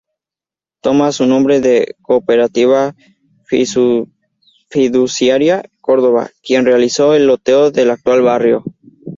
Toma 0.81 1.11
su 1.11 1.27
nombre 1.27 1.61
de 1.61 1.95
"Cooperativa 2.01 2.95
Fiduciaria 4.67 5.63
Córdoba", 5.79 6.31
quien 6.41 6.65
realizó 6.65 7.13
el 7.13 7.27
loteo 7.27 7.69
del 7.69 7.91
actual 7.91 8.23
barrio. 8.23 8.63